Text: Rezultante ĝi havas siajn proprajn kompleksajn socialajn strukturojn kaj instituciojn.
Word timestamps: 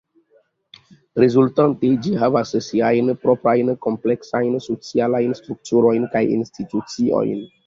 Rezultante 1.23 1.91
ĝi 2.05 2.13
havas 2.23 2.53
siajn 2.69 3.11
proprajn 3.27 3.69
kompleksajn 3.87 4.57
socialajn 4.69 5.37
strukturojn 5.43 6.09
kaj 6.17 6.25
instituciojn. 6.41 7.47